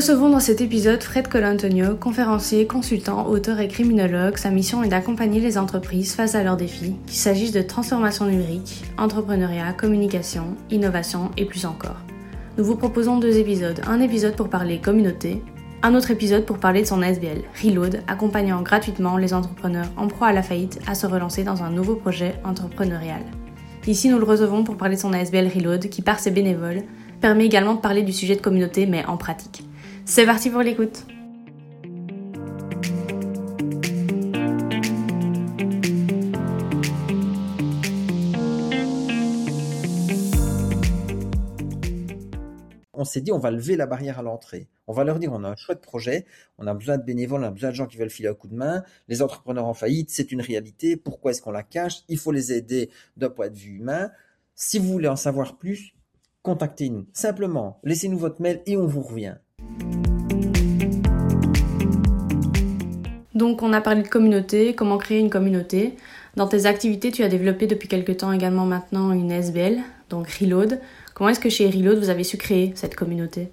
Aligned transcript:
recevons 0.00 0.30
dans 0.30 0.40
cet 0.40 0.62
épisode 0.62 1.02
Fred 1.02 1.28
Colantonio, 1.28 1.94
conférencier, 1.94 2.66
consultant, 2.66 3.28
auteur 3.28 3.60
et 3.60 3.68
criminologue. 3.68 4.38
Sa 4.38 4.48
mission 4.48 4.82
est 4.82 4.88
d'accompagner 4.88 5.40
les 5.40 5.58
entreprises 5.58 6.14
face 6.14 6.34
à 6.34 6.42
leurs 6.42 6.56
défis, 6.56 6.96
qu'il 7.06 7.18
s'agisse 7.18 7.52
de 7.52 7.60
transformation 7.60 8.24
numérique, 8.24 8.82
entrepreneuriat, 8.96 9.74
communication, 9.74 10.56
innovation 10.70 11.30
et 11.36 11.44
plus 11.44 11.66
encore. 11.66 11.98
Nous 12.56 12.64
vous 12.64 12.76
proposons 12.76 13.18
deux 13.18 13.36
épisodes. 13.36 13.82
Un 13.86 14.00
épisode 14.00 14.36
pour 14.36 14.48
parler 14.48 14.78
communauté, 14.78 15.42
un 15.82 15.94
autre 15.94 16.10
épisode 16.10 16.46
pour 16.46 16.56
parler 16.56 16.80
de 16.80 16.86
son 16.86 17.02
SBL, 17.02 17.42
Reload, 17.62 18.00
accompagnant 18.06 18.62
gratuitement 18.62 19.18
les 19.18 19.34
entrepreneurs 19.34 19.90
en 19.98 20.08
proie 20.08 20.28
à 20.28 20.32
la 20.32 20.42
faillite 20.42 20.80
à 20.86 20.94
se 20.94 21.06
relancer 21.06 21.44
dans 21.44 21.62
un 21.62 21.68
nouveau 21.68 21.96
projet 21.96 22.36
entrepreneurial. 22.44 23.20
Ici, 23.86 24.08
nous 24.08 24.18
le 24.18 24.24
recevons 24.24 24.64
pour 24.64 24.78
parler 24.78 24.96
de 24.96 25.00
son 25.02 25.12
ASBL 25.12 25.50
Reload 25.54 25.90
qui, 25.90 26.00
par 26.00 26.20
ses 26.20 26.30
bénévoles, 26.30 26.84
permet 27.20 27.44
également 27.44 27.74
de 27.74 27.80
parler 27.80 28.02
du 28.02 28.14
sujet 28.14 28.36
de 28.36 28.40
communauté 28.40 28.86
mais 28.86 29.04
en 29.04 29.18
pratique. 29.18 29.62
C'est 30.04 30.26
parti 30.26 30.50
pour 30.50 30.62
l'écoute 30.62 31.04
on 43.00 43.04
s'est 43.04 43.22
dit 43.22 43.32
on 43.32 43.38
va 43.38 43.50
lever 43.50 43.76
la 43.76 43.86
barrière 43.86 44.18
à 44.18 44.22
l'entrée. 44.22 44.68
On 44.86 44.92
va 44.92 45.04
leur 45.04 45.18
dire 45.18 45.32
on 45.32 45.42
a 45.42 45.48
un 45.48 45.56
chouette 45.56 45.80
projet, 45.80 46.26
on 46.58 46.66
a 46.66 46.74
besoin 46.74 46.98
de 46.98 47.02
bénévoles, 47.02 47.40
on 47.40 47.46
a 47.46 47.50
besoin 47.50 47.70
de 47.70 47.74
gens 47.74 47.86
qui 47.86 47.96
veulent 47.96 48.10
filer 48.10 48.28
un 48.28 48.34
coup 48.34 48.46
de 48.46 48.54
main. 48.54 48.84
Les 49.08 49.22
entrepreneurs 49.22 49.64
en 49.64 49.74
faillite, 49.74 50.10
c'est 50.10 50.30
une 50.32 50.42
réalité. 50.42 50.96
Pourquoi 50.96 51.30
est-ce 51.30 51.40
qu'on 51.40 51.50
la 51.50 51.62
cache? 51.62 52.02
Il 52.08 52.18
faut 52.18 52.30
les 52.30 52.52
aider 52.52 52.90
d'un 53.16 53.30
point 53.30 53.48
de 53.48 53.56
vue 53.56 53.76
humain. 53.76 54.10
Si 54.54 54.78
vous 54.78 54.88
voulez 54.88 55.08
en 55.08 55.16
savoir 55.16 55.56
plus, 55.56 55.94
contactez-nous. 56.42 57.06
Simplement, 57.14 57.80
laissez-nous 57.84 58.18
votre 58.18 58.42
mail 58.42 58.60
et 58.66 58.76
on 58.76 58.86
vous 58.86 59.02
revient. 59.02 59.36
Donc 63.34 63.62
on 63.62 63.72
a 63.72 63.80
parlé 63.80 64.02
de 64.02 64.08
communauté, 64.08 64.74
comment 64.74 64.98
créer 64.98 65.18
une 65.18 65.30
communauté. 65.30 65.96
Dans 66.36 66.46
tes 66.46 66.66
activités, 66.66 67.10
tu 67.10 67.22
as 67.22 67.28
développé 67.28 67.66
depuis 67.66 67.88
quelque 67.88 68.12
temps 68.12 68.32
également 68.32 68.66
maintenant 68.66 69.12
une 69.12 69.30
SBL, 69.30 69.78
donc 70.10 70.28
Reload. 70.28 70.80
Comment 71.14 71.30
est-ce 71.30 71.40
que 71.40 71.48
chez 71.48 71.68
Reload, 71.68 71.98
vous 71.98 72.10
avez 72.10 72.24
su 72.24 72.36
créer 72.36 72.72
cette 72.74 72.96
communauté? 72.96 73.48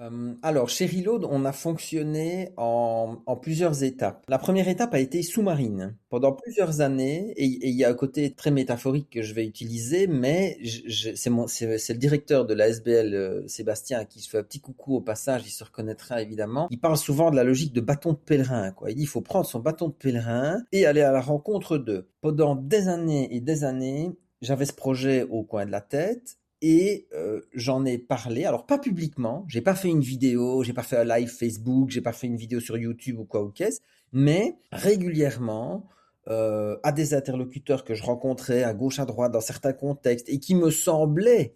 Euh, 0.00 0.34
alors, 0.42 0.68
chez 0.68 0.86
Reload, 0.86 1.24
on 1.24 1.44
a 1.44 1.52
fonctionné 1.52 2.50
en, 2.56 3.16
plusieurs 3.40 3.84
étapes. 3.84 4.24
La 4.28 4.38
première 4.38 4.68
étape 4.68 4.94
a 4.94 4.98
été 4.98 5.22
sous-marine. 5.22 5.96
Pendant 6.08 6.32
plusieurs 6.32 6.80
années, 6.80 7.32
et 7.36 7.44
il 7.44 7.74
y 7.74 7.84
a 7.84 7.90
un 7.90 7.94
côté 7.94 8.32
très 8.32 8.50
métaphorique 8.50 9.10
que 9.10 9.22
je 9.22 9.34
vais 9.34 9.46
utiliser, 9.46 10.06
mais 10.06 10.58
c'est 10.64 11.92
le 11.92 11.98
directeur 11.98 12.44
de 12.44 12.54
la 12.54 12.68
SBL, 12.68 13.14
euh, 13.14 13.48
Sébastien, 13.48 14.04
qui 14.04 14.20
je 14.20 14.28
fais 14.28 14.38
un 14.38 14.42
petit 14.42 14.60
coucou 14.60 14.96
au 14.96 15.00
passage, 15.00 15.42
il 15.46 15.50
se 15.50 15.64
reconnaîtra 15.64 16.22
évidemment. 16.22 16.68
Il 16.70 16.80
parle 16.80 16.96
souvent 16.96 17.30
de 17.30 17.36
la 17.36 17.44
logique 17.44 17.72
de 17.72 17.80
bâton 17.80 18.12
de 18.12 18.18
pèlerin. 18.18 18.72
Quoi. 18.72 18.90
Il 18.90 18.96
dit 18.96 19.02
il 19.02 19.08
faut 19.08 19.20
prendre 19.20 19.46
son 19.46 19.60
bâton 19.60 19.88
de 19.88 19.94
pèlerin 19.94 20.62
et 20.72 20.86
aller 20.86 21.02
à 21.02 21.12
la 21.12 21.20
rencontre 21.20 21.78
d'eux. 21.78 22.08
Pendant 22.20 22.56
des 22.56 22.88
années 22.88 23.34
et 23.34 23.40
des 23.40 23.64
années, 23.64 24.12
j'avais 24.40 24.66
ce 24.66 24.72
projet 24.72 25.24
au 25.24 25.42
coin 25.42 25.66
de 25.66 25.70
la 25.70 25.80
tête 25.80 26.38
et 26.66 27.06
euh, 27.12 27.42
j'en 27.52 27.84
ai 27.84 27.98
parlé. 27.98 28.46
Alors 28.46 28.64
pas 28.64 28.78
publiquement, 28.78 29.44
j'ai 29.48 29.60
pas 29.60 29.74
fait 29.74 29.88
une 29.88 30.00
vidéo, 30.00 30.64
j'ai 30.64 30.72
pas 30.72 30.82
fait 30.82 30.96
un 30.96 31.04
live 31.04 31.28
Facebook, 31.28 31.90
j'ai 31.90 32.00
pas 32.00 32.14
fait 32.14 32.26
une 32.26 32.38
vidéo 32.38 32.58
sur 32.58 32.78
YouTube 32.78 33.18
ou 33.18 33.24
quoi 33.26 33.42
ou 33.42 33.50
qu'est-ce, 33.50 33.82
mais 34.14 34.56
régulièrement 34.72 35.86
euh, 36.28 36.78
à 36.82 36.90
des 36.92 37.12
interlocuteurs 37.12 37.84
que 37.84 37.92
je 37.92 38.02
rencontrais 38.02 38.62
à 38.62 38.72
gauche 38.72 38.98
à 38.98 39.04
droite 39.04 39.30
dans 39.30 39.42
certains 39.42 39.74
contextes 39.74 40.26
et 40.30 40.38
qui 40.38 40.54
me 40.54 40.70
semblaient 40.70 41.54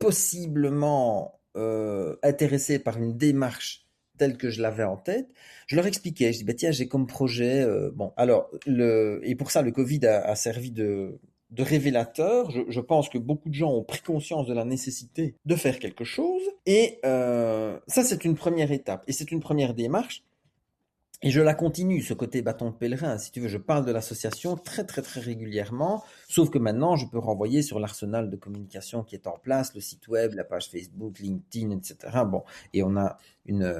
possiblement 0.00 1.38
euh, 1.56 2.16
intéressés 2.24 2.80
par 2.80 2.98
une 2.98 3.16
démarche 3.16 3.86
telle 4.18 4.36
que 4.36 4.50
je 4.50 4.60
l'avais 4.60 4.82
en 4.82 4.96
tête, 4.96 5.28
je 5.68 5.76
leur 5.76 5.86
expliquais, 5.86 6.32
je 6.32 6.38
dis 6.38 6.44
bah 6.44 6.54
tiens 6.54 6.72
j'ai 6.72 6.88
comme 6.88 7.06
projet 7.06 7.64
bon 7.94 8.12
alors 8.16 8.50
le 8.66 9.20
et 9.22 9.34
pour 9.34 9.50
ça 9.50 9.62
le 9.62 9.70
Covid 9.70 10.04
a 10.06 10.34
servi 10.34 10.72
de 10.72 11.20
de 11.50 11.62
révélateur. 11.62 12.50
Je, 12.50 12.80
pense 12.80 13.08
que 13.08 13.18
beaucoup 13.18 13.48
de 13.48 13.54
gens 13.54 13.72
ont 13.72 13.82
pris 13.82 14.00
conscience 14.00 14.46
de 14.46 14.54
la 14.54 14.64
nécessité 14.64 15.34
de 15.44 15.56
faire 15.56 15.78
quelque 15.78 16.04
chose. 16.04 16.42
Et 16.66 16.98
euh, 17.04 17.78
ça, 17.86 18.04
c'est 18.04 18.24
une 18.24 18.34
première 18.34 18.72
étape. 18.72 19.04
Et 19.06 19.12
c'est 19.12 19.30
une 19.32 19.40
première 19.40 19.74
démarche. 19.74 20.22
Et 21.22 21.30
je 21.30 21.42
la 21.42 21.52
continue, 21.52 22.00
ce 22.00 22.14
côté 22.14 22.40
bâton 22.40 22.70
de 22.70 22.74
pèlerin. 22.74 23.18
Si 23.18 23.30
tu 23.30 23.40
veux, 23.40 23.48
je 23.48 23.58
parle 23.58 23.84
de 23.84 23.92
l'association 23.92 24.56
très, 24.56 24.84
très, 24.84 25.02
très 25.02 25.20
régulièrement. 25.20 26.02
Sauf 26.28 26.48
que 26.48 26.56
maintenant, 26.56 26.96
je 26.96 27.06
peux 27.06 27.18
renvoyer 27.18 27.60
sur 27.60 27.78
l'arsenal 27.78 28.30
de 28.30 28.36
communication 28.36 29.04
qui 29.04 29.16
est 29.16 29.26
en 29.26 29.36
place, 29.36 29.74
le 29.74 29.82
site 29.82 30.08
web, 30.08 30.32
la 30.32 30.44
page 30.44 30.70
Facebook, 30.70 31.18
LinkedIn, 31.18 31.72
etc. 31.72 32.20
Bon, 32.26 32.42
et 32.72 32.82
on 32.82 32.96
a 32.96 33.18
une, 33.44 33.70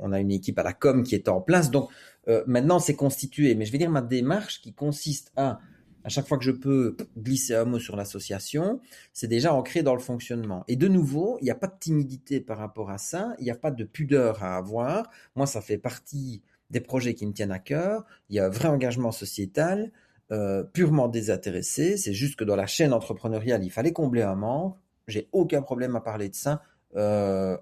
on 0.00 0.12
a 0.12 0.18
une 0.18 0.30
équipe 0.30 0.58
à 0.58 0.62
la 0.62 0.72
com 0.72 1.02
qui 1.02 1.14
est 1.14 1.28
en 1.28 1.42
place. 1.42 1.70
Donc, 1.70 1.90
euh, 2.28 2.42
maintenant, 2.46 2.78
c'est 2.78 2.96
constitué. 2.96 3.54
Mais 3.54 3.66
je 3.66 3.72
vais 3.72 3.78
dire 3.78 3.90
ma 3.90 4.00
démarche 4.00 4.62
qui 4.62 4.72
consiste 4.72 5.32
à 5.36 5.60
à 6.06 6.08
chaque 6.08 6.28
fois 6.28 6.38
que 6.38 6.44
je 6.44 6.52
peux 6.52 6.96
glisser 7.18 7.56
un 7.56 7.64
mot 7.64 7.80
sur 7.80 7.96
l'association, 7.96 8.80
c'est 9.12 9.26
déjà 9.26 9.52
ancré 9.52 9.82
dans 9.82 9.92
le 9.92 10.00
fonctionnement. 10.00 10.62
Et 10.68 10.76
de 10.76 10.86
nouveau, 10.86 11.36
il 11.40 11.44
n'y 11.44 11.50
a 11.50 11.56
pas 11.56 11.66
de 11.66 11.76
timidité 11.80 12.40
par 12.40 12.58
rapport 12.58 12.90
à 12.90 12.98
ça, 12.98 13.34
il 13.40 13.44
n'y 13.44 13.50
a 13.50 13.56
pas 13.56 13.72
de 13.72 13.82
pudeur 13.82 14.40
à 14.44 14.56
avoir. 14.56 15.10
Moi, 15.34 15.46
ça 15.46 15.60
fait 15.60 15.78
partie 15.78 16.42
des 16.70 16.78
projets 16.80 17.14
qui 17.14 17.26
me 17.26 17.32
tiennent 17.32 17.50
à 17.50 17.58
cœur. 17.58 18.04
Il 18.30 18.36
y 18.36 18.38
a 18.38 18.46
un 18.46 18.50
vrai 18.50 18.68
engagement 18.68 19.10
sociétal, 19.10 19.90
euh, 20.30 20.62
purement 20.62 21.08
désintéressé. 21.08 21.96
C'est 21.96 22.14
juste 22.14 22.36
que 22.36 22.44
dans 22.44 22.56
la 22.56 22.68
chaîne 22.68 22.92
entrepreneuriale, 22.92 23.64
il 23.64 23.70
fallait 23.70 23.92
combler 23.92 24.22
un 24.22 24.36
manque. 24.36 24.76
J'ai 25.08 25.28
aucun 25.32 25.60
problème 25.60 25.96
à 25.96 26.00
parler 26.00 26.28
de 26.28 26.36
ça. 26.36 26.62
Euh, 26.94 27.56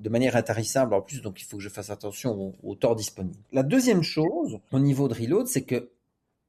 de 0.00 0.08
manière 0.08 0.34
intarissable 0.34 0.94
en 0.94 1.02
plus, 1.02 1.20
donc 1.20 1.40
il 1.42 1.44
faut 1.44 1.58
que 1.58 1.62
je 1.62 1.68
fasse 1.68 1.90
attention 1.90 2.32
au, 2.32 2.54
au 2.62 2.74
temps 2.74 2.94
disponible. 2.94 3.38
La 3.52 3.62
deuxième 3.62 4.02
chose 4.02 4.58
au 4.72 4.78
niveau 4.78 5.08
de 5.08 5.14
Reload, 5.14 5.46
c'est 5.46 5.62
que 5.62 5.90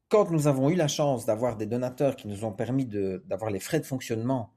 quand 0.09 0.31
nous 0.31 0.47
avons 0.47 0.69
eu 0.69 0.75
la 0.75 0.87
chance 0.87 1.25
d'avoir 1.25 1.57
des 1.57 1.65
donateurs 1.65 2.15
qui 2.15 2.27
nous 2.27 2.43
ont 2.45 2.51
permis 2.51 2.85
d'avoir 2.85 3.51
les 3.51 3.59
frais 3.59 3.79
de 3.79 3.85
fonctionnement 3.85 4.51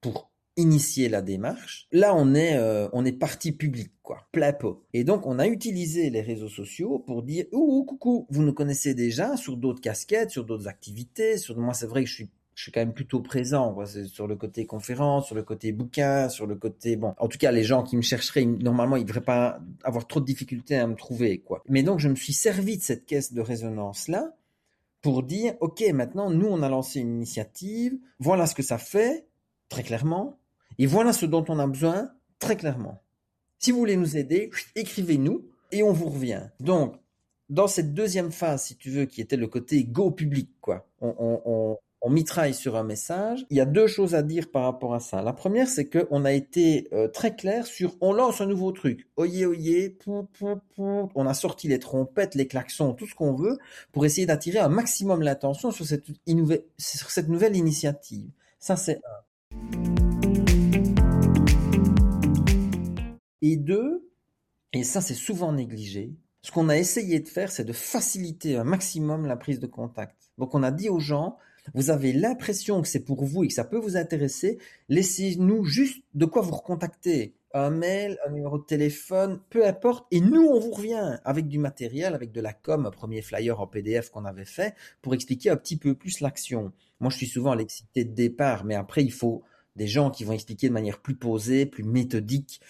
pour 0.00 0.30
initier 0.56 1.08
la 1.08 1.22
démarche, 1.22 1.86
là 1.92 2.14
on 2.14 2.34
est 2.34 2.56
euh, 2.56 2.88
est 3.04 3.12
partie 3.12 3.52
publique 3.52 3.92
quoi, 4.02 4.26
plein. 4.32 4.52
Et 4.92 5.04
donc 5.04 5.26
on 5.26 5.38
a 5.38 5.46
utilisé 5.46 6.10
les 6.10 6.20
réseaux 6.20 6.48
sociaux 6.48 6.98
pour 6.98 7.22
dire 7.22 7.46
ouh 7.52 7.84
coucou, 7.84 8.26
vous 8.30 8.42
nous 8.42 8.52
connaissez 8.52 8.94
déjà 8.94 9.36
sur 9.36 9.56
d'autres 9.56 9.80
casquettes, 9.80 10.30
sur 10.30 10.44
d'autres 10.44 10.68
activités, 10.68 11.38
sur 11.38 11.56
moi 11.56 11.74
c'est 11.74 11.86
vrai 11.86 12.02
que 12.04 12.10
je 12.10 12.14
suis 12.14 12.30
je 12.60 12.64
suis 12.64 12.72
quand 12.72 12.80
même 12.80 12.92
plutôt 12.92 13.20
présent 13.20 13.72
quoi. 13.72 13.86
sur 13.86 14.26
le 14.26 14.36
côté 14.36 14.66
conférence, 14.66 15.26
sur 15.26 15.34
le 15.34 15.42
côté 15.42 15.72
bouquin, 15.72 16.28
sur 16.28 16.46
le 16.46 16.56
côté 16.56 16.96
bon. 16.96 17.14
En 17.16 17.26
tout 17.26 17.38
cas, 17.38 17.52
les 17.52 17.64
gens 17.64 17.82
qui 17.82 17.96
me 17.96 18.02
chercheraient 18.02 18.44
normalement, 18.44 18.96
ils 18.96 19.06
devraient 19.06 19.22
pas 19.22 19.60
avoir 19.82 20.06
trop 20.06 20.20
de 20.20 20.26
difficultés 20.26 20.76
à 20.76 20.86
me 20.86 20.94
trouver 20.94 21.38
quoi. 21.38 21.62
Mais 21.68 21.82
donc 21.82 22.00
je 22.00 22.08
me 22.08 22.16
suis 22.16 22.34
servi 22.34 22.76
de 22.76 22.82
cette 22.82 23.06
caisse 23.06 23.32
de 23.32 23.40
résonance 23.40 24.08
là 24.08 24.34
pour 25.02 25.22
dire, 25.22 25.54
OK, 25.60 25.82
maintenant, 25.92 26.30
nous, 26.30 26.46
on 26.46 26.62
a 26.62 26.68
lancé 26.68 27.00
une 27.00 27.16
initiative, 27.16 27.98
voilà 28.18 28.46
ce 28.46 28.54
que 28.54 28.62
ça 28.62 28.78
fait, 28.78 29.26
très 29.68 29.82
clairement, 29.82 30.38
et 30.78 30.86
voilà 30.86 31.12
ce 31.12 31.26
dont 31.26 31.44
on 31.48 31.58
a 31.58 31.66
besoin, 31.66 32.12
très 32.38 32.56
clairement. 32.56 33.02
Si 33.58 33.72
vous 33.72 33.78
voulez 33.78 33.96
nous 33.96 34.16
aider, 34.16 34.50
écrivez-nous 34.74 35.44
et 35.72 35.82
on 35.82 35.92
vous 35.92 36.08
revient. 36.08 36.48
Donc, 36.60 36.96
dans 37.48 37.66
cette 37.66 37.94
deuxième 37.94 38.30
phase, 38.30 38.64
si 38.64 38.76
tu 38.76 38.90
veux, 38.90 39.06
qui 39.06 39.20
était 39.20 39.36
le 39.36 39.48
côté 39.48 39.84
go 39.84 40.10
public, 40.10 40.50
quoi, 40.60 40.86
mitraille 42.08 42.54
sur 42.54 42.76
un 42.76 42.82
message. 42.82 43.44
Il 43.50 43.58
y 43.58 43.60
a 43.60 43.66
deux 43.66 43.86
choses 43.86 44.14
à 44.14 44.22
dire 44.22 44.50
par 44.50 44.62
rapport 44.62 44.94
à 44.94 45.00
ça. 45.00 45.20
La 45.20 45.34
première, 45.34 45.68
c'est 45.68 45.84
qu'on 45.84 46.24
a 46.24 46.32
été 46.32 46.88
euh, 46.92 47.08
très 47.08 47.36
clair 47.36 47.66
sur 47.66 47.96
on 48.00 48.14
lance 48.14 48.40
un 48.40 48.46
nouveau 48.46 48.72
truc. 48.72 49.06
Oyez, 49.16 49.44
oyez, 49.44 49.90
pou, 49.90 50.26
pou, 50.38 50.60
pou. 50.74 51.10
on 51.14 51.26
a 51.26 51.34
sorti 51.34 51.68
les 51.68 51.78
trompettes, 51.78 52.34
les 52.34 52.46
klaxons, 52.46 52.94
tout 52.94 53.06
ce 53.06 53.14
qu'on 53.14 53.34
veut 53.34 53.58
pour 53.92 54.06
essayer 54.06 54.26
d'attirer 54.26 54.60
un 54.60 54.70
maximum 54.70 55.20
l'attention 55.20 55.70
sur 55.70 55.84
sur 55.84 57.10
cette 57.10 57.28
nouvelle 57.28 57.56
initiative. 57.56 58.30
Ça, 58.58 58.76
c'est 58.76 59.00
un. 59.04 60.00
Et 63.42 63.56
deux, 63.56 64.10
et 64.72 64.84
ça 64.84 65.00
c'est 65.00 65.14
souvent 65.14 65.52
négligé, 65.52 66.14
ce 66.42 66.50
qu'on 66.50 66.68
a 66.68 66.76
essayé 66.76 67.20
de 67.20 67.28
faire, 67.28 67.50
c'est 67.50 67.64
de 67.64 67.72
faciliter 67.72 68.56
un 68.56 68.64
maximum 68.64 69.26
la 69.26 69.36
prise 69.36 69.60
de 69.60 69.66
contact. 69.66 70.30
Donc 70.38 70.54
on 70.54 70.62
a 70.62 70.70
dit 70.70 70.88
aux 70.88 71.00
gens, 71.00 71.38
vous 71.74 71.90
avez 71.90 72.12
l'impression 72.12 72.82
que 72.82 72.88
c'est 72.88 73.04
pour 73.04 73.24
vous 73.24 73.44
et 73.44 73.48
que 73.48 73.54
ça 73.54 73.64
peut 73.64 73.78
vous 73.78 73.96
intéresser, 73.96 74.58
laissez-nous 74.88 75.64
juste 75.64 76.02
de 76.14 76.24
quoi 76.24 76.42
vous 76.42 76.54
recontacter. 76.54 77.34
Un 77.52 77.70
mail, 77.70 78.16
un 78.26 78.30
numéro 78.30 78.58
de 78.58 78.64
téléphone, 78.64 79.40
peu 79.50 79.66
importe. 79.66 80.06
Et 80.12 80.20
nous, 80.20 80.42
on 80.42 80.60
vous 80.60 80.70
revient 80.70 81.18
avec 81.24 81.48
du 81.48 81.58
matériel, 81.58 82.14
avec 82.14 82.30
de 82.30 82.40
la 82.40 82.52
com, 82.52 82.86
un 82.86 82.90
premier 82.90 83.22
flyer 83.22 83.60
en 83.60 83.66
PDF 83.66 84.10
qu'on 84.10 84.24
avait 84.24 84.44
fait 84.44 84.74
pour 85.02 85.14
expliquer 85.14 85.50
un 85.50 85.56
petit 85.56 85.76
peu 85.76 85.94
plus 85.94 86.20
l'action. 86.20 86.72
Moi, 87.00 87.10
je 87.10 87.16
suis 87.16 87.26
souvent 87.26 87.50
à 87.50 87.56
l'excité 87.56 88.04
de 88.04 88.14
départ, 88.14 88.64
mais 88.64 88.76
après, 88.76 89.02
il 89.02 89.12
faut 89.12 89.42
des 89.74 89.88
gens 89.88 90.10
qui 90.10 90.24
vont 90.24 90.32
expliquer 90.32 90.68
de 90.68 90.74
manière 90.74 91.00
plus 91.00 91.16
posée, 91.16 91.66
plus 91.66 91.82
méthodique, 91.82 92.60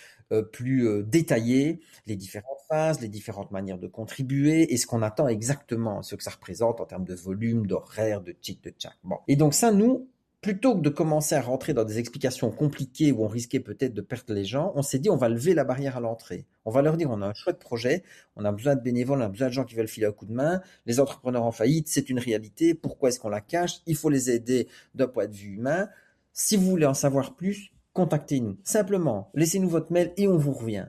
plus 0.42 0.86
euh, 0.86 1.02
détaillée 1.02 1.80
les 2.06 2.16
différentes 2.16 2.60
phases, 2.68 3.00
les 3.00 3.08
différentes 3.08 3.50
manières 3.50 3.78
de 3.78 3.88
contribuer 3.88 4.72
et 4.72 4.76
ce 4.76 4.86
qu'on 4.86 5.02
attend 5.02 5.28
exactement, 5.28 6.02
ce 6.02 6.14
que 6.14 6.22
ça 6.22 6.30
représente 6.30 6.80
en 6.80 6.86
termes 6.86 7.04
de 7.04 7.14
volume, 7.14 7.66
d'horaire, 7.66 8.20
de 8.20 8.34
chic, 8.40 8.62
de 8.62 8.70
tchac. 8.70 8.94
Bon. 9.04 9.16
Et 9.28 9.36
donc 9.36 9.54
ça, 9.54 9.72
nous, 9.72 10.08
plutôt 10.40 10.74
que 10.74 10.80
de 10.80 10.88
commencer 10.88 11.34
à 11.34 11.42
rentrer 11.42 11.74
dans 11.74 11.84
des 11.84 11.98
explications 11.98 12.50
compliquées 12.50 13.12
où 13.12 13.24
on 13.24 13.28
risquait 13.28 13.60
peut-être 13.60 13.92
de 13.92 14.00
perdre 14.00 14.32
les 14.32 14.44
gens, 14.44 14.72
on 14.74 14.82
s'est 14.82 14.98
dit 14.98 15.10
on 15.10 15.16
va 15.16 15.28
lever 15.28 15.54
la 15.54 15.64
barrière 15.64 15.96
à 15.96 16.00
l'entrée. 16.00 16.46
On 16.64 16.70
va 16.70 16.82
leur 16.82 16.96
dire 16.96 17.10
on 17.10 17.20
a 17.22 17.26
un 17.26 17.34
chouette 17.34 17.58
projet, 17.58 18.02
on 18.36 18.44
a 18.44 18.52
besoin 18.52 18.74
de 18.74 18.80
bénévoles, 18.80 19.20
on 19.20 19.24
a 19.24 19.28
besoin 19.28 19.48
de 19.48 19.52
gens 19.52 19.64
qui 19.64 19.74
veulent 19.74 19.88
filer 19.88 20.06
un 20.06 20.12
coup 20.12 20.26
de 20.26 20.32
main. 20.32 20.62
Les 20.86 21.00
entrepreneurs 21.00 21.44
en 21.44 21.52
faillite, 21.52 21.88
c'est 21.88 22.08
une 22.08 22.18
réalité. 22.18 22.74
Pourquoi 22.74 23.10
est-ce 23.10 23.20
qu'on 23.20 23.28
la 23.28 23.40
cache? 23.40 23.80
Il 23.86 23.96
faut 23.96 24.08
les 24.08 24.30
aider 24.30 24.68
d'un 24.94 25.08
point 25.08 25.26
de 25.26 25.34
vue 25.34 25.54
humain. 25.54 25.88
Si 26.32 26.56
vous 26.56 26.70
voulez 26.70 26.86
en 26.86 26.94
savoir 26.94 27.34
plus, 27.34 27.72
contactez-nous. 27.92 28.58
Simplement, 28.64 29.30
laissez-nous 29.34 29.68
votre 29.68 29.92
mail 29.92 30.12
et 30.16 30.28
on 30.28 30.36
vous 30.36 30.52
revient. 30.52 30.86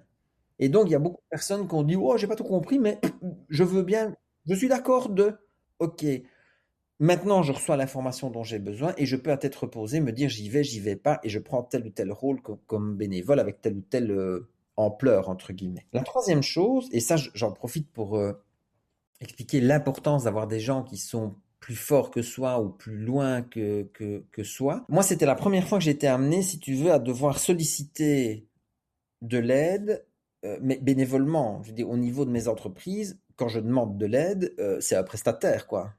Et 0.59 0.69
donc, 0.69 0.87
il 0.87 0.91
y 0.91 0.95
a 0.95 0.99
beaucoup 0.99 1.21
de 1.21 1.29
personnes 1.29 1.67
qui 1.67 1.73
ont 1.73 1.83
dit 1.83 1.95
Oh, 1.95 2.17
j'ai 2.17 2.27
pas 2.27 2.35
tout 2.35 2.43
compris, 2.43 2.79
mais 2.79 2.99
je 3.49 3.63
veux 3.63 3.83
bien, 3.83 4.15
je 4.47 4.55
suis 4.55 4.67
d'accord 4.67 5.09
de. 5.09 5.33
Ok, 5.79 6.05
Maintenant, 7.01 7.41
je 7.41 7.51
reçois 7.51 7.77
l'information 7.77 8.29
dont 8.29 8.43
j'ai 8.43 8.59
besoin 8.59 8.93
et 8.95 9.07
je 9.07 9.15
peux 9.15 9.31
à 9.31 9.37
tête 9.37 9.55
reposée 9.55 9.99
me 10.01 10.11
dire 10.11 10.29
j'y 10.29 10.49
vais, 10.49 10.63
j'y 10.63 10.79
vais 10.79 10.95
pas 10.95 11.19
et 11.23 11.29
je 11.29 11.39
prends 11.39 11.63
tel 11.63 11.87
ou 11.87 11.89
tel 11.89 12.11
rôle 12.11 12.43
comme, 12.43 12.95
bénévole 12.95 13.39
avec 13.39 13.59
telle 13.59 13.77
ou 13.77 13.81
telle 13.81 14.11
euh, 14.11 14.47
ampleur, 14.77 15.27
entre 15.27 15.51
guillemets. 15.51 15.87
La 15.93 16.03
troisième 16.03 16.43
chose, 16.43 16.89
et 16.91 16.99
ça 16.99 17.15
j'en 17.33 17.51
profite 17.53 17.91
pour 17.91 18.17
euh, 18.17 18.33
expliquer 19.19 19.61
l'importance 19.61 20.25
d'avoir 20.25 20.45
des 20.45 20.59
gens 20.59 20.83
qui 20.83 20.97
sont 20.97 21.33
plus 21.61 21.75
forts 21.75 22.11
que 22.11 22.21
soi 22.21 22.59
ou 22.59 22.69
plus 22.69 22.97
loin 22.97 23.41
que, 23.41 23.83
que, 23.93 24.43
soi. 24.43 24.85
Moi, 24.89 25.03
c'était 25.03 25.25
la 25.25 25.35
première 25.35 25.65
fois 25.65 25.77
que 25.77 25.85
j'étais 25.85 26.07
amené, 26.07 26.41
si 26.41 26.59
tu 26.59 26.73
veux, 26.73 26.91
à 26.91 26.99
devoir 26.99 27.39
solliciter 27.39 28.45
de 29.21 29.37
l'aide, 29.37 30.05
euh, 30.43 30.57
mais 30.61 30.77
bénévolement, 30.77 31.61
je 31.63 31.69
veux 31.69 31.75
dire, 31.75 31.89
au 31.89 31.97
niveau 31.97 32.25
de 32.25 32.31
mes 32.31 32.49
entreprises, 32.49 33.21
quand 33.37 33.47
je 33.47 33.59
demande 33.59 33.97
de 33.97 34.05
l'aide, 34.05 34.53
c'est 34.81 34.95
un 34.95 35.03
prestataire, 35.03 35.65
quoi 35.67 35.95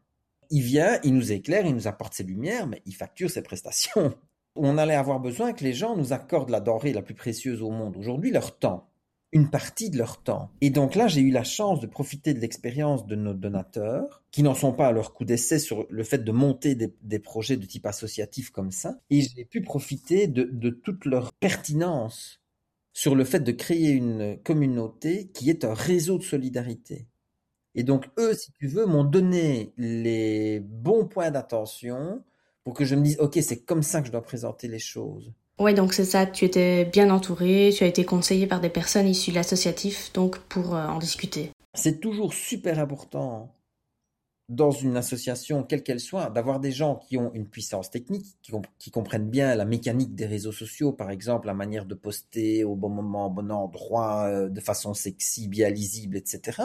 il 0.53 0.61
vient, 0.61 0.99
il 1.03 1.15
nous 1.15 1.33
éclaire, 1.33 1.65
il 1.67 1.75
nous 1.75 1.89
apporte 1.89 2.13
ses 2.13 2.25
lumières, 2.25 2.67
mais 2.67 2.83
il 2.85 2.95
facture 2.95 3.31
ses 3.31 3.43
prestations. 3.43 4.15
On 4.55 4.77
allait 4.77 4.95
avoir 4.95 5.19
besoin 5.19 5.55
que 5.55 5.65
les 5.65 5.73
gens 5.73 5.97
nous 5.97 6.13
accordent 6.13 6.51
la 6.51 6.61
denrée 6.61 6.93
la 6.93 7.01
plus 7.01 7.15
précieuse 7.15 7.63
au 7.63 7.71
monde 7.71 7.97
aujourd'hui, 7.97 8.31
leur 8.31 8.59
temps, 8.59 8.92
une 9.33 9.51
partie 9.51 9.91
de 9.91 9.99
leur 9.99 10.23
temps. 10.23 10.51
Et 10.61 10.71
donc 10.71 10.95
là, 10.95 11.09
j'ai 11.09 11.23
eu 11.23 11.31
la 11.31 11.45
chance 11.45 11.81
de 11.81 11.87
profiter 11.87 12.35
de 12.35 12.41
l'expérience 12.41 13.07
de 13.07 13.17
nos 13.17 13.35
donateurs, 13.35 14.23
qui 14.31 14.43
n'en 14.43 14.55
sont 14.55 14.73
pas 14.73 14.89
à 14.89 14.93
leur 14.93 15.15
coup 15.15 15.25
d'essai 15.25 15.59
sur 15.59 15.87
le 15.89 16.05
fait 16.05 16.19
de 16.19 16.33
monter 16.33 16.75
des, 16.75 17.19
projets 17.19 17.57
de 17.57 17.67
type 17.67 17.87
associatif 17.87 18.51
comme 18.51 18.71
ça, 18.71 18.99
et 19.11 19.23
j'ai 19.23 19.45
pu 19.45 19.63
profiter 19.63 20.27
de 20.27 20.71
toute 20.71 21.07
leur 21.07 21.33
pertinence 21.33 22.43
sur 22.93 23.15
le 23.15 23.25
fait 23.25 23.41
de 23.41 23.53
créer 23.53 23.91
une 23.91 24.39
communauté 24.43 25.29
qui 25.29 25.51
est 25.51 25.65
un 25.65 25.75
réseau 25.75 26.19
de 26.19 26.23
solidarité. 26.23 27.09
Et 27.75 27.85
donc, 27.85 28.07
eux, 28.19 28.35
si 28.35 28.53
tu 28.53 28.67
veux, 28.67 28.87
m'ont 28.87 29.05
donné 29.05 29.73
les 29.79 30.61
bons 30.61 31.07
points 31.07 31.31
d'attention 31.31 32.23
pour 32.65 32.75
que 32.75 32.85
je 32.85 32.95
me 32.95 33.03
dise, 33.03 33.19
OK, 33.19 33.39
c'est 33.41 33.65
comme 33.65 33.83
ça 33.83 34.01
que 34.01 34.09
je 34.09 34.13
dois 34.13 34.23
présenter 34.23 34.69
les 34.69 34.79
choses. 34.79 35.33
Oui, 35.63 35.75
donc 35.75 35.93
c'est 35.93 36.05
ça, 36.05 36.27
tu 36.27 36.45
étais 36.45 36.85
bien 36.87 37.09
entouré, 37.11 37.71
tu 37.73 37.85
as 37.85 37.87
été 37.87 38.05
conseillé 38.05 38.49
par 38.49 38.61
des 38.61 38.69
personnes 38.69 39.07
issues 39.07 39.31
de 39.31 39.37
l'associatif, 39.37 40.13
donc 40.13 40.39
pour 40.39 40.75
euh, 40.75 40.89
en 40.89 40.99
discuter. 40.99 41.53
C'est 41.73 42.01
toujours 42.01 42.35
super 42.35 42.81
important 42.81 43.55
dans 44.49 44.73
une 44.73 44.97
association, 44.97 45.63
quelle 45.63 45.85
qu'elle 45.85 46.01
soit, 46.01 46.31
d'avoir 46.31 46.59
des 46.59 46.73
gens 46.73 46.97
qui 46.97 47.17
ont 47.17 47.33
une 47.33 47.47
puissance 47.47 47.91
technique, 47.91 48.37
qui, 48.79 48.91
comprennent 48.91 49.31
bien 49.31 49.55
la 49.55 49.65
mécanique 49.65 50.17
des 50.17 50.27
réseaux 50.27 50.51
sociaux, 50.51 50.91
par 50.91 51.13
exemple, 51.13 51.47
la 51.47 51.55
manière 51.55 51.87
de 51.87 51.95
poster 51.95 52.65
au 52.65 52.75
bon 52.75 52.89
moment, 52.89 53.27
au 53.27 53.31
bon 53.31 53.53
endroit, 53.53 54.25
euh, 54.25 54.49
de 54.49 54.61
façon 54.61 54.95
sexy, 54.95 55.47
bien 55.47 55.71
lisible, 55.71 56.17
etc. 56.17 56.61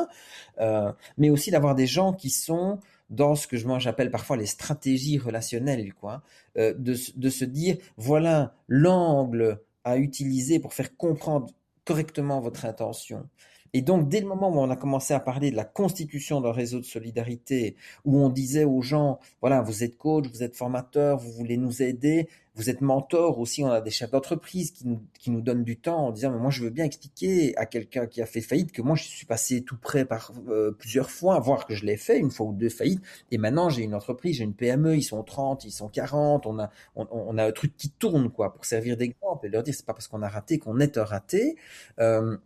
Euh, 0.60 0.92
mais 1.18 1.30
aussi 1.30 1.52
d'avoir 1.52 1.76
des 1.76 1.86
gens 1.86 2.14
qui 2.14 2.32
sont 2.32 2.80
dans 3.10 3.36
ce 3.36 3.48
que 3.48 3.58
je 3.58 3.68
j'appelle 3.80 4.12
parfois 4.12 4.38
les 4.38 4.46
stratégies 4.46 5.18
relationnelles, 5.18 5.94
quoi, 5.94 6.24
euh, 6.58 6.74
de, 6.74 6.96
de 7.16 7.30
se 7.30 7.46
dire, 7.46 7.78
voilà 7.98 8.56
l'angle 8.68 9.62
à 9.84 9.98
utiliser 9.98 10.60
pour 10.60 10.74
faire 10.74 10.96
comprendre 10.98 11.50
correctement 11.86 12.42
votre 12.42 12.66
intention. 12.66 13.30
Et 13.74 13.82
donc, 13.82 14.10
dès 14.10 14.22
le 14.22 14.28
moment 14.28 14.50
où 14.50 14.58
on 14.60 14.70
a 14.70 14.76
commencé 14.76 15.14
à 15.14 15.20
parler 15.20 15.52
de 15.52 15.56
la 15.56 15.66
constitution 15.66 16.42
d'un 16.42 16.52
réseau 16.52 16.80
de 16.80 16.86
solidarité, 16.86 17.76
où 18.06 18.18
on 18.18 18.30
disait 18.30 18.64
aux 18.64 18.82
gens, 18.82 19.20
voilà, 19.42 19.62
vous 19.62 19.84
êtes 19.84 19.98
coach, 19.98 20.28
vous 20.28 20.44
êtes 20.44 20.56
formateur, 20.56 21.18
vous 21.18 21.32
voulez 21.32 21.58
nous 21.58 21.82
aider, 21.82 22.28
vous 22.58 22.72
êtes 22.72 22.82
mentor 22.82 23.38
aussi, 23.38 23.64
on 23.64 23.70
a 23.70 23.82
des 23.82 23.92
chefs 23.92 24.10
d'entreprise 24.10 24.72
qui 24.72 24.88
nous, 24.88 25.00
qui 25.20 25.30
nous 25.30 25.42
donnent 25.42 25.64
du 25.64 25.78
temps 25.78 26.08
en 26.08 26.12
disant, 26.12 26.32
mais 26.32 26.40
moi, 26.40 26.50
je 26.50 26.64
veux 26.64 26.72
bien 26.72 26.86
expliquer 26.86 27.56
à 27.56 27.68
quelqu'un 27.68 28.08
qui 28.08 28.20
a 28.20 28.26
fait 28.26 28.42
faillite 28.42 28.72
que 28.72 28.82
moi, 28.82 28.96
je 28.96 29.04
suis 29.04 29.28
passé 29.28 29.62
tout 29.62 29.78
près 29.78 30.06
par 30.06 30.32
euh, 30.50 30.72
plusieurs 30.72 31.12
fois, 31.12 31.40
voire 31.40 31.68
que 31.68 31.76
je 31.76 31.86
l'ai 31.86 31.98
fait 31.98 32.18
une 32.18 32.32
fois 32.32 32.48
ou 32.48 32.54
deux 32.54 32.70
faillites. 32.70 33.04
Et 33.30 33.38
maintenant, 33.38 33.70
j'ai 33.70 33.84
une 33.84 33.94
entreprise, 33.94 34.38
j'ai 34.38 34.44
une 34.44 34.56
PME, 34.56 34.98
ils 34.98 35.04
sont 35.04 35.22
30, 35.22 35.66
ils 35.66 35.72
sont 35.72 35.88
40, 35.88 36.48
on 36.48 36.58
a, 36.58 36.72
on, 36.96 37.38
a 37.38 37.46
un 37.46 37.52
truc 37.52 37.78
qui 37.78 37.92
tourne, 37.92 38.32
quoi, 38.32 38.52
pour 38.52 38.66
servir 38.66 38.98
d'exemple 38.98 39.46
et 39.46 39.50
leur 39.50 39.62
dire, 39.62 39.76
c'est 39.76 39.86
pas 39.86 39.94
parce 39.94 40.08
qu'on 40.08 40.24
a 40.24 40.28
raté 40.28 40.58
qu'on 40.58 40.80
est 40.80 40.98
raté. 40.98 41.58
Euh, 42.00 42.38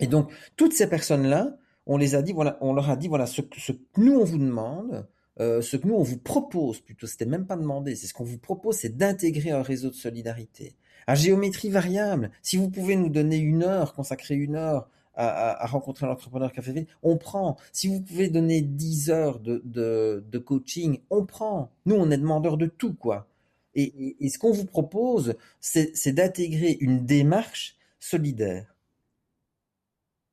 et 0.00 0.06
donc, 0.06 0.30
toutes 0.56 0.72
ces 0.72 0.88
personnes-là, 0.88 1.56
on 1.86 1.96
les 1.96 2.14
a 2.14 2.22
dit, 2.22 2.32
voilà, 2.32 2.58
on 2.60 2.74
leur 2.74 2.90
a 2.90 2.96
dit, 2.96 3.08
voilà, 3.08 3.26
ce, 3.26 3.40
que 3.40 3.72
nous 3.96 4.18
on 4.18 4.24
vous 4.24 4.38
demande, 4.38 5.06
euh, 5.40 5.62
ce 5.62 5.76
que 5.76 5.86
nous 5.86 5.94
on 5.94 6.02
vous 6.02 6.18
propose, 6.18 6.80
plutôt, 6.80 7.06
c'était 7.06 7.26
même 7.26 7.46
pas 7.46 7.56
demandé, 7.56 7.94
c'est 7.94 8.06
ce 8.06 8.14
qu'on 8.14 8.24
vous 8.24 8.38
propose, 8.38 8.76
c'est 8.76 8.96
d'intégrer 8.96 9.50
un 9.50 9.62
réseau 9.62 9.90
de 9.90 9.94
solidarité. 9.94 10.74
À 11.06 11.14
géométrie 11.14 11.70
variable, 11.70 12.30
si 12.42 12.56
vous 12.56 12.68
pouvez 12.68 12.96
nous 12.96 13.08
donner 13.08 13.36
une 13.36 13.62
heure, 13.62 13.94
consacrer 13.94 14.34
une 14.34 14.56
heure 14.56 14.88
à, 15.14 15.62
à, 15.62 15.66
rencontrer 15.66 16.04
un 16.06 16.10
entrepreneur 16.10 16.52
qui 16.52 16.58
a 16.58 16.62
fait 16.62 16.86
on 17.02 17.16
prend. 17.16 17.56
Si 17.72 17.88
vous 17.88 18.02
pouvez 18.02 18.28
donner 18.28 18.60
10 18.60 19.10
heures 19.10 19.38
de, 19.38 19.62
de, 19.64 20.38
coaching, 20.38 20.98
on 21.08 21.24
prend. 21.24 21.70
Nous, 21.86 21.94
on 21.94 22.10
est 22.10 22.18
demandeurs 22.18 22.58
de 22.58 22.66
tout, 22.66 22.92
quoi. 22.92 23.26
Et 23.74 24.28
ce 24.28 24.38
qu'on 24.38 24.52
vous 24.52 24.66
propose, 24.66 25.36
c'est 25.60 26.12
d'intégrer 26.12 26.76
une 26.80 27.04
démarche 27.04 27.76
solidaire. 28.00 28.75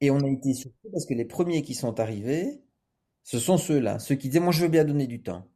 Et 0.03 0.11
on 0.11 0.19
a 0.19 0.27
été 0.27 0.53
surpris 0.53 0.89
parce 0.91 1.05
que 1.05 1.13
les 1.13 1.23
premiers 1.23 1.61
qui 1.61 1.73
sont 1.73 2.01
arrivés, 2.01 2.61
ce 3.23 3.39
sont 3.39 3.57
ceux-là, 3.57 3.99
ceux 3.99 4.15
qui 4.15 4.27
disaient 4.27 4.41
moi 4.41 4.51
je 4.51 4.63
veux 4.63 4.67
bien 4.67 4.83
donner 4.83 5.07
du 5.07 5.23
temps. 5.23 5.47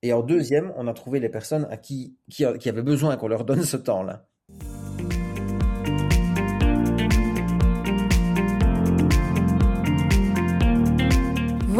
Et 0.00 0.14
en 0.14 0.22
deuxième, 0.22 0.72
on 0.76 0.88
a 0.88 0.94
trouvé 0.94 1.20
les 1.20 1.28
personnes 1.28 1.66
à 1.70 1.76
qui, 1.76 2.16
avaient 2.40 2.82
besoin 2.82 3.18
qu'on 3.18 3.28
leur 3.28 3.44
donne 3.44 3.62
ce 3.62 3.76
temps-là. 3.76 4.26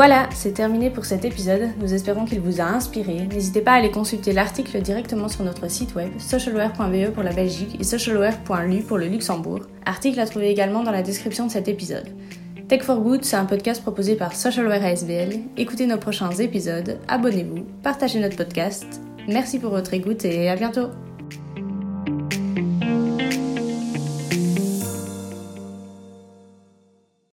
Voilà, 0.04 0.28
c'est 0.34 0.54
terminé 0.54 0.90
pour 0.90 1.04
cet 1.04 1.24
épisode. 1.24 1.70
Nous 1.78 1.94
espérons 1.94 2.24
qu'il 2.24 2.40
vous 2.40 2.60
a 2.60 2.64
inspiré. 2.64 3.28
N'hésitez 3.32 3.60
pas 3.60 3.70
à 3.70 3.74
aller 3.76 3.92
consulter 3.92 4.32
l'article 4.32 4.82
directement 4.82 5.28
sur 5.28 5.44
notre 5.44 5.70
site 5.70 5.94
web 5.94 6.10
socialware.be 6.18 7.12
pour 7.12 7.22
la 7.22 7.32
Belgique 7.32 7.76
et 7.78 7.84
socialware.lu 7.84 8.82
pour 8.82 8.98
le 8.98 9.06
Luxembourg. 9.06 9.60
Article 9.86 10.18
à 10.18 10.26
trouver 10.26 10.50
également 10.50 10.82
dans 10.82 10.90
la 10.90 11.02
description 11.02 11.46
de 11.46 11.52
cet 11.52 11.68
épisode. 11.68 12.08
Tech 12.66 12.82
for 12.82 12.98
Good, 13.00 13.24
c'est 13.24 13.36
un 13.36 13.44
podcast 13.44 13.80
proposé 13.80 14.16
par 14.16 14.34
Socialware 14.34 14.84
ASBL. 14.84 15.38
Écoutez 15.56 15.86
nos 15.86 15.98
prochains 15.98 16.32
épisodes, 16.32 16.98
abonnez-vous, 17.06 17.64
partagez 17.84 18.18
notre 18.18 18.36
podcast. 18.36 19.00
Merci 19.28 19.60
pour 19.60 19.70
votre 19.70 19.94
écoute 19.94 20.24
et 20.24 20.48
à 20.50 20.56
bientôt 20.56 20.88